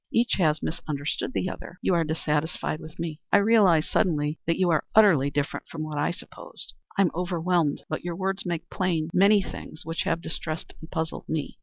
[0.11, 1.77] Each has misunderstood the other.
[1.83, 5.99] You are dissatisfied with me; I realize suddenly that you are utterly different from what
[5.99, 6.73] I supposed.
[6.97, 11.29] I am overwhelmed, but your words make plain many things which have distressed and puzzled
[11.29, 11.59] me."